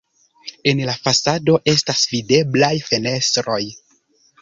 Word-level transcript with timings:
En 0.71 0.81
la 0.87 0.95
fasado 1.01 1.59
estas 1.75 2.03
videblaj 2.17 2.73
fenestroj. 2.91 3.65